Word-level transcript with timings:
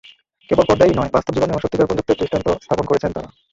কেবল 0.49 0.63
পর্দায়ই 0.67 0.97
নয়, 0.97 1.11
বাস্তব 1.11 1.31
জীবনেও 1.35 1.61
সত্যিকার 1.63 1.89
বন্ধুত্বের 1.89 2.19
দৃষ্টান্ত 2.19 2.47
স্থাপন 2.63 2.85
করেছেন 2.87 3.11
তাঁরা। 3.13 3.29